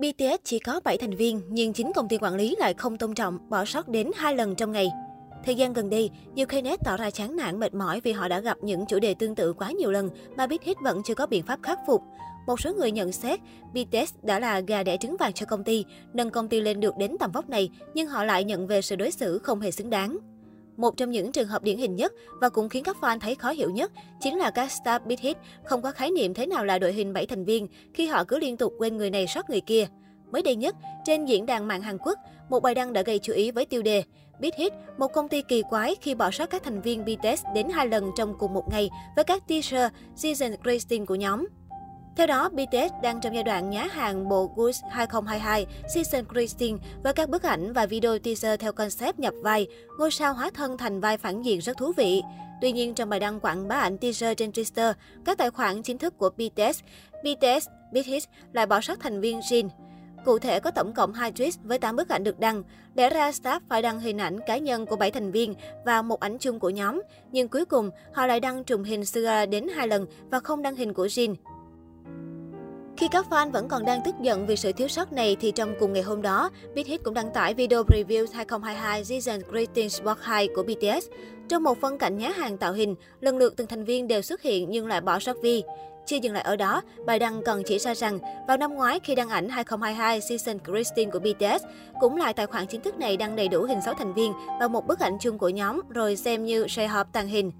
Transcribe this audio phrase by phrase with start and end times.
[0.00, 3.14] BTS chỉ có 7 thành viên, nhưng chính công ty quản lý lại không tôn
[3.14, 4.90] trọng, bỏ sót đến hai lần trong ngày.
[5.44, 8.40] Thời gian gần đây, nhiều Knet tỏ ra chán nản mệt mỏi vì họ đã
[8.40, 11.26] gặp những chủ đề tương tự quá nhiều lần mà Big Hit vẫn chưa có
[11.26, 12.02] biện pháp khắc phục.
[12.46, 13.40] Một số người nhận xét
[13.72, 16.96] BTS đã là gà đẻ trứng vàng cho công ty, nâng công ty lên được
[16.98, 19.90] đến tầm vóc này, nhưng họ lại nhận về sự đối xử không hề xứng
[19.90, 20.18] đáng.
[20.80, 23.50] Một trong những trường hợp điển hình nhất và cũng khiến các fan thấy khó
[23.50, 26.78] hiểu nhất chính là các star Big Hit không có khái niệm thế nào là
[26.78, 29.60] đội hình 7 thành viên khi họ cứ liên tục quên người này sót người
[29.60, 29.86] kia.
[30.32, 33.32] Mới đây nhất, trên diễn đàn mạng Hàn Quốc, một bài đăng đã gây chú
[33.32, 34.02] ý với tiêu đề
[34.40, 37.68] Big Hit, một công ty kỳ quái khi bỏ sót các thành viên BTS đến
[37.68, 41.46] hai lần trong cùng một ngày với các teaser Season Christine của nhóm.
[42.20, 47.12] Theo đó, BTS đang trong giai đoạn nhá hàng bộ Goose 2022 Season Christine với
[47.12, 49.66] các bức ảnh và video teaser theo concept nhập vai,
[49.98, 52.22] ngôi sao hóa thân thành vai phản diện rất thú vị.
[52.60, 54.92] Tuy nhiên, trong bài đăng quảng bá ảnh teaser trên Twitter,
[55.24, 56.80] các tài khoản chính thức của BTS,
[57.22, 59.68] BTS BTS lại bỏ sót thành viên Jin.
[60.24, 62.62] Cụ thể có tổng cộng 2 tweet với 8 bức ảnh được đăng.
[62.94, 66.20] Lẽ ra staff phải đăng hình ảnh cá nhân của 7 thành viên và một
[66.20, 67.02] ảnh chung của nhóm.
[67.32, 70.76] Nhưng cuối cùng, họ lại đăng trùng hình Suga đến hai lần và không đăng
[70.76, 71.34] hình của Jin.
[73.00, 75.74] Khi các fan vẫn còn đang tức giận vì sự thiếu sót này thì trong
[75.80, 80.18] cùng ngày hôm đó, Big Hit cũng đăng tải video review 2022 Season Greetings Part
[80.20, 81.06] 2 của BTS.
[81.48, 84.42] Trong một phân cảnh nhá hàng tạo hình, lần lượt từng thành viên đều xuất
[84.42, 85.62] hiện nhưng lại bỏ sót Vi.
[86.06, 89.14] Chưa dừng lại ở đó, bài đăng còn chỉ ra rằng vào năm ngoái khi
[89.14, 91.64] đăng ảnh 2022 Season Christine của BTS,
[92.00, 94.68] cũng là tài khoản chính thức này đăng đầy đủ hình 6 thành viên và
[94.68, 97.52] một bức ảnh chung của nhóm rồi xem như share họp tàng hình.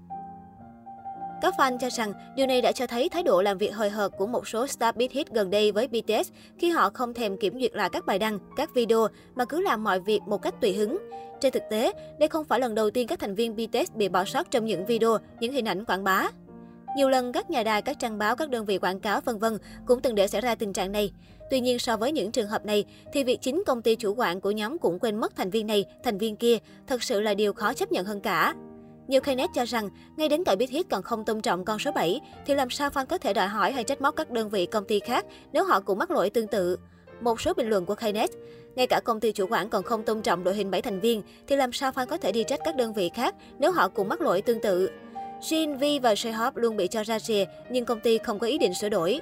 [1.41, 4.11] Các fan cho rằng điều này đã cho thấy thái độ làm việc hời hợt
[4.17, 7.59] của một số star beat hit gần đây với BTS khi họ không thèm kiểm
[7.59, 10.73] duyệt lại các bài đăng, các video mà cứ làm mọi việc một cách tùy
[10.73, 10.97] hứng.
[11.39, 14.25] Trên thực tế, đây không phải lần đầu tiên các thành viên BTS bị bỏ
[14.25, 16.27] sót trong những video, những hình ảnh quảng bá.
[16.95, 19.57] Nhiều lần các nhà đài, các trang báo, các đơn vị quảng cáo vân vân
[19.85, 21.11] cũng từng để xảy ra tình trạng này.
[21.49, 24.41] Tuy nhiên so với những trường hợp này thì việc chính công ty chủ quản
[24.41, 27.53] của nhóm cũng quên mất thành viên này, thành viên kia thật sự là điều
[27.53, 28.53] khó chấp nhận hơn cả.
[29.07, 31.91] Nhiều Knet cho rằng, ngay đến cả Big Hit còn không tôn trọng con số
[31.91, 34.65] 7, thì làm sao fan có thể đòi hỏi hay trách móc các đơn vị
[34.65, 36.79] công ty khác nếu họ cũng mắc lỗi tương tự.
[37.21, 38.29] Một số bình luận của Knet,
[38.75, 41.21] ngay cả công ty chủ quản còn không tôn trọng đội hình 7 thành viên,
[41.47, 44.09] thì làm sao fan có thể đi trách các đơn vị khác nếu họ cũng
[44.09, 44.89] mắc lỗi tương tự.
[45.41, 48.57] Jin, V và J-Hope luôn bị cho ra rìa, nhưng công ty không có ý
[48.57, 49.21] định sửa đổi.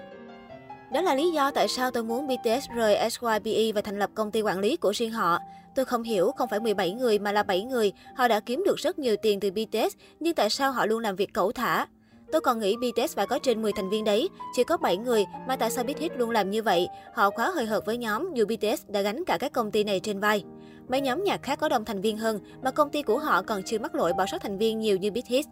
[0.94, 4.32] Đó là lý do tại sao tôi muốn BTS rời SYBE và thành lập công
[4.32, 5.40] ty quản lý của riêng họ.
[5.80, 7.92] Tôi không hiểu, không phải 17 người mà là 7 người.
[8.16, 11.16] Họ đã kiếm được rất nhiều tiền từ BTS, nhưng tại sao họ luôn làm
[11.16, 11.86] việc cẩu thả?
[12.32, 15.26] Tôi còn nghĩ BTS phải có trên 10 thành viên đấy, chỉ có 7 người,
[15.48, 16.88] mà tại sao Big Hit luôn làm như vậy?
[17.14, 20.00] Họ quá hời hợt với nhóm, dù BTS đã gánh cả các công ty này
[20.00, 20.44] trên vai.
[20.90, 23.64] Mấy nhóm nhạc khác có đông thành viên hơn, mà công ty của họ còn
[23.66, 25.46] chưa mắc lỗi bỏ sót thành viên nhiều như Big Hit.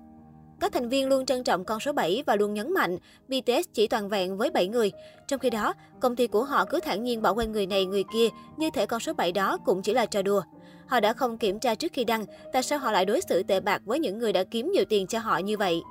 [0.60, 2.98] Các thành viên luôn trân trọng con số 7 và luôn nhấn mạnh
[3.28, 4.92] BTS chỉ toàn vẹn với 7 người.
[5.28, 8.04] Trong khi đó, công ty của họ cứ thản nhiên bỏ quên người này người
[8.14, 10.42] kia, như thể con số 7 đó cũng chỉ là trò đùa.
[10.88, 13.60] Họ đã không kiểm tra trước khi đăng, tại sao họ lại đối xử tệ
[13.60, 15.82] bạc với những người đã kiếm nhiều tiền cho họ như vậy?